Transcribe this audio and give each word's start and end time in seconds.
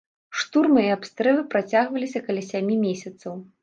Штурмы 0.43 0.85
і 0.85 0.89
абстрэлы 0.95 1.45
працягваліся 1.53 2.27
каля 2.29 2.43
сямі 2.53 2.85
месяцаў. 2.85 3.33